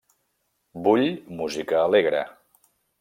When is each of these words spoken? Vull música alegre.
Vull 0.87 1.05
música 1.41 1.79
alegre. 1.83 2.27